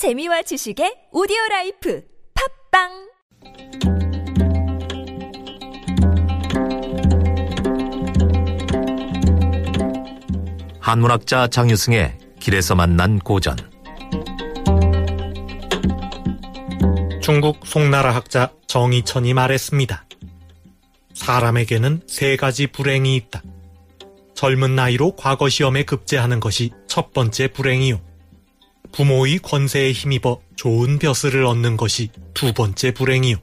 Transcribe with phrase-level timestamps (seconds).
[0.00, 2.02] 재미와 지식의 오디오 라이프
[2.72, 3.10] 팟빵
[10.80, 13.58] 한문학자 장유승의 길에서 만난 고전
[17.20, 20.06] 중국 송나라 학자 정이천이 말했습니다.
[21.12, 23.42] 사람에게는 세 가지 불행이 있다.
[24.32, 28.09] 젊은 나이로 과거 시험에 급제하는 것이 첫 번째 불행이요.
[28.92, 33.36] 부모의 권세에 힘입어 좋은 벼슬을 얻는 것이 두 번째 불행이요.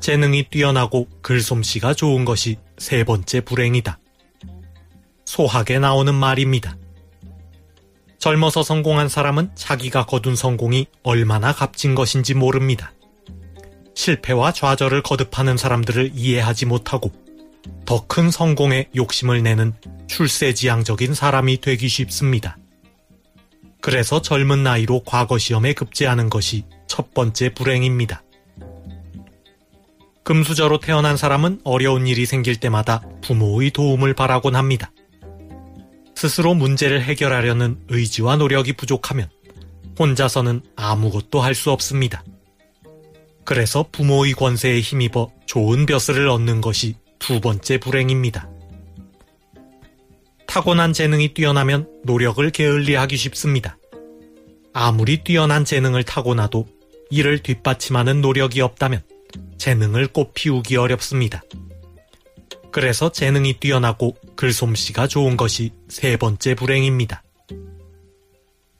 [0.00, 3.98] 재능이 뛰어나고 글솜씨가 좋은 것이 세 번째 불행이다.
[5.24, 6.76] 소학에 나오는 말입니다.
[8.18, 12.92] 젊어서 성공한 사람은 자기가 거둔 성공이 얼마나 값진 것인지 모릅니다.
[13.94, 17.12] 실패와 좌절을 거듭하는 사람들을 이해하지 못하고
[17.84, 19.74] 더 큰 성공에 욕심을 내는
[20.08, 22.58] 출세지향적인 사람이 되기 쉽습니다.
[23.80, 28.22] 그래서 젊은 나이로 과거 시험에 급제하는 것이 첫 번째 불행입니다.
[30.24, 34.90] 금수저로 태어난 사람은 어려운 일이 생길 때마다 부모의 도움을 바라곤 합니다.
[36.14, 39.30] 스스로 문제를 해결하려는 의지와 노력이 부족하면
[39.98, 42.24] 혼자서는 아무것도 할 수 없습니다.
[43.44, 48.50] 그래서 부모의 권세에 힘입어 좋은 벼슬을 얻는 것이 두 번째 불행입니다.
[50.58, 53.78] 타고난 재능이 뛰어나면 노력을 게을리하기 쉽습니다.
[54.72, 56.66] 아무리 뛰어난 재능을 타고나도
[57.10, 59.04] 이를 뒷받침하는 노력이 없다면
[59.56, 61.42] 재능을 꽃 피우기 어렵습니다.
[62.72, 67.22] 그래서 재능이 뛰어나고 글솜씨가 좋은 것이 세 번째 불행입니다.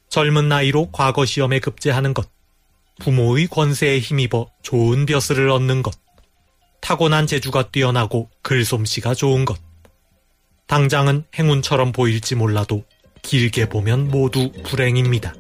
[0.09, 2.29] 젊은 나이로 과거 시험에 급제하는 것,
[2.99, 5.95] 부모의 권세에 힘입어 좋은 벼슬을 얻는 것,
[6.81, 9.68] 타고난 재주가 뛰어나고 글솜씨가 좋은 것.
[10.69, 12.85] 당장은 행운처럼 보일지 몰라도
[13.23, 15.35] 길게 보면 모두 불행입니다.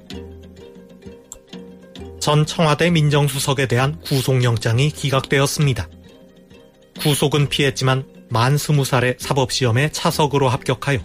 [2.18, 5.88] 전 청와대 민정수석에 대한 구속영장이 기각되었습니다.
[7.00, 10.98] 구속은 피했지만 만 스무 살의 사법시험에 차석으로 합격하여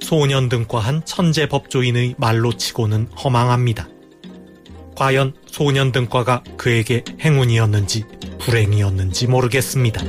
[0.00, 3.88] 소년 등과 한 천재 법조인의 말로 치고는 허망합니다.
[4.96, 8.04] 과연 소년 등과가 그에게 행운이었는지
[8.40, 10.02] 불행이었는지 모르겠습니다.